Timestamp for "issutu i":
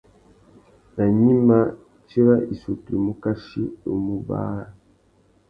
2.53-3.01